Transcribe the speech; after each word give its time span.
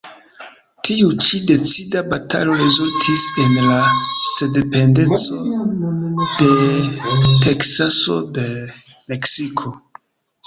Tiu 0.87 1.09
ĉi 1.23 1.39
decida 1.49 1.99
batalo 2.13 2.55
rezultis 2.61 3.25
en 3.43 3.59
la 3.65 3.75
sendependeco 4.29 5.41
de 6.39 6.49
Teksaso 7.47 8.17
de 8.39 8.47
Meksiko. 9.13 9.75